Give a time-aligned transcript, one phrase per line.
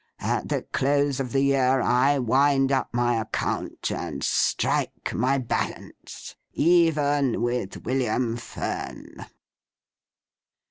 [0.17, 6.35] At the close of the year, I wind up my account and strike my balance,
[6.53, 9.27] even with William Fern!